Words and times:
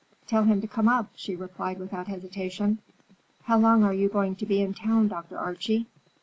"Tell 0.25 0.45
him 0.45 0.61
to 0.61 0.67
come 0.67 0.87
up," 0.89 1.11
she 1.13 1.35
replied 1.35 1.77
without 1.77 2.07
hesitation. 2.07 2.79
"How 3.43 3.59
long 3.59 3.83
are 3.83 3.93
you 3.93 4.09
going 4.09 4.35
to 4.37 4.47
be 4.47 4.59
in 4.59 4.73
town, 4.73 5.07
Dr. 5.09 5.37
Archie?" 5.37 5.85